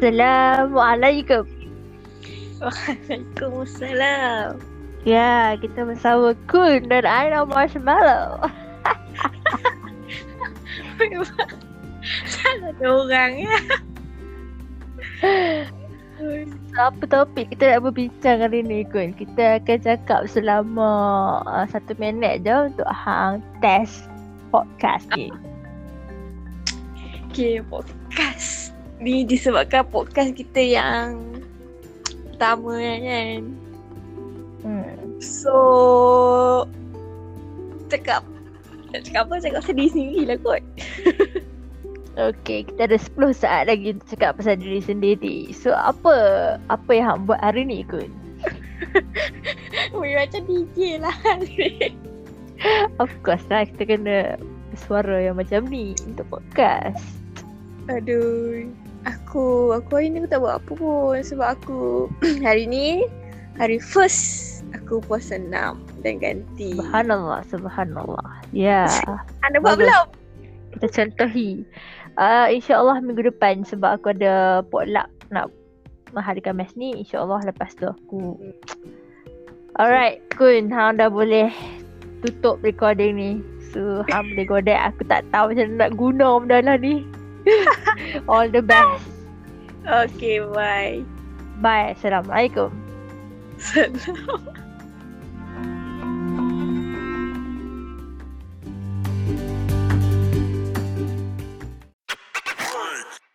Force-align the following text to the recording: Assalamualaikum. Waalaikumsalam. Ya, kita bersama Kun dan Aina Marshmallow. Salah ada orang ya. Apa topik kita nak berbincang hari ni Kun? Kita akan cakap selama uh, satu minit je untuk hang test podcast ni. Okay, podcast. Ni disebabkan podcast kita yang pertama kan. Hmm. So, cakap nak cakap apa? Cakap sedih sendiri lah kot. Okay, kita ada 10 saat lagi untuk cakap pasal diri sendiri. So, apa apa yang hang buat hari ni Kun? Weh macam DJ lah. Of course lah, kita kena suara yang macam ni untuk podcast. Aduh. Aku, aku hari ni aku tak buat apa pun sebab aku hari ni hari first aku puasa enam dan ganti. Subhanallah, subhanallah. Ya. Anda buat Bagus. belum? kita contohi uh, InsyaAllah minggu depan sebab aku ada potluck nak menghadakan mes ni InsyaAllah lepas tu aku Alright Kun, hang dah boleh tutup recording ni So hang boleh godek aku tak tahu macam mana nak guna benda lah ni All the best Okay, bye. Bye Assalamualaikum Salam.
Assalamualaikum. 0.00 1.44
Waalaikumsalam. 2.56 4.56
Ya, 5.04 5.60
kita 5.60 5.84
bersama 5.84 6.32
Kun 6.48 6.88
dan 6.88 7.04
Aina 7.04 7.44
Marshmallow. 7.44 8.40
Salah 12.32 12.72
ada 12.72 12.86
orang 12.88 13.44
ya. 13.44 13.60
Apa 16.80 17.04
topik 17.04 17.52
kita 17.52 17.76
nak 17.76 17.92
berbincang 17.92 18.40
hari 18.40 18.64
ni 18.64 18.88
Kun? 18.88 19.12
Kita 19.12 19.60
akan 19.60 19.78
cakap 19.84 20.24
selama 20.32 20.88
uh, 21.44 21.68
satu 21.68 21.92
minit 22.00 22.48
je 22.48 22.72
untuk 22.72 22.88
hang 22.88 23.44
test 23.60 24.08
podcast 24.48 25.04
ni. 25.12 25.28
Okay, 27.28 27.60
podcast. 27.68 28.69
Ni 29.00 29.24
disebabkan 29.24 29.88
podcast 29.88 30.36
kita 30.36 30.60
yang 30.60 31.24
pertama 32.30 32.76
kan. 32.76 33.40
Hmm. 34.60 34.96
So, 35.24 35.56
cakap 37.88 38.24
nak 38.92 39.06
cakap 39.06 39.22
apa? 39.30 39.34
Cakap 39.40 39.62
sedih 39.64 39.88
sendiri 39.88 40.22
lah 40.28 40.38
kot. 40.40 40.62
Okay, 42.18 42.66
kita 42.66 42.90
ada 42.90 42.98
10 42.98 43.32
saat 43.32 43.64
lagi 43.70 43.96
untuk 43.96 44.12
cakap 44.12 44.36
pasal 44.36 44.58
diri 44.58 44.82
sendiri. 44.82 45.36
So, 45.54 45.72
apa 45.72 46.12
apa 46.68 46.90
yang 46.90 47.06
hang 47.06 47.22
buat 47.24 47.40
hari 47.40 47.64
ni 47.64 47.86
Kun? 47.86 48.10
Weh 49.96 50.12
macam 50.18 50.42
DJ 50.44 51.00
lah. 51.00 51.14
Of 53.02 53.14
course 53.24 53.46
lah, 53.48 53.64
kita 53.72 53.94
kena 53.94 54.36
suara 54.74 55.22
yang 55.22 55.38
macam 55.38 55.70
ni 55.70 55.96
untuk 56.04 56.28
podcast. 56.28 57.00
Aduh. 57.88 58.68
Aku, 59.08 59.72
aku 59.72 59.90
hari 59.96 60.12
ni 60.12 60.20
aku 60.20 60.28
tak 60.28 60.40
buat 60.44 60.60
apa 60.60 60.72
pun 60.76 61.18
sebab 61.24 61.56
aku 61.56 61.78
hari 62.46 62.68
ni 62.68 63.08
hari 63.56 63.80
first 63.80 64.60
aku 64.76 65.00
puasa 65.04 65.40
enam 65.40 65.80
dan 66.04 66.20
ganti. 66.20 66.76
Subhanallah, 66.76 67.40
subhanallah. 67.48 68.28
Ya. 68.52 68.84
Anda 69.44 69.60
buat 69.60 69.80
Bagus. 69.80 69.88
belum? 69.88 70.06
kita 70.76 70.86
contohi 70.90 71.66
uh, 72.18 72.46
InsyaAllah 72.46 73.02
minggu 73.02 73.26
depan 73.26 73.66
sebab 73.66 74.00
aku 74.00 74.14
ada 74.14 74.62
potluck 74.70 75.10
nak 75.34 75.50
menghadakan 76.14 76.62
mes 76.62 76.72
ni 76.78 76.94
InsyaAllah 77.02 77.42
lepas 77.46 77.74
tu 77.74 77.90
aku 77.90 78.38
Alright 79.78 80.20
Kun, 80.34 80.68
hang 80.68 80.98
dah 80.98 81.08
boleh 81.08 81.50
tutup 82.26 82.58
recording 82.60 83.16
ni 83.16 83.32
So 83.70 84.02
hang 84.10 84.34
boleh 84.34 84.46
godek 84.46 84.80
aku 84.82 85.06
tak 85.06 85.22
tahu 85.30 85.54
macam 85.54 85.66
mana 85.74 85.78
nak 85.78 85.92
guna 85.94 86.26
benda 86.42 86.58
lah 86.66 86.76
ni 86.78 87.06
All 88.28 88.48
the 88.48 88.62
best 88.62 89.04
Okay, 89.90 90.38
bye. 90.40 91.02
Bye 91.60 91.96
Assalamualaikum 91.96 92.70
Salam. 93.60 94.60